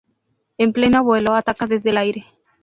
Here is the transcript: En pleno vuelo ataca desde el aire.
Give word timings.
En 0.57 0.73
pleno 0.73 1.03
vuelo 1.03 1.35
ataca 1.35 1.67
desde 1.67 1.91
el 1.91 1.97
aire. 1.97 2.25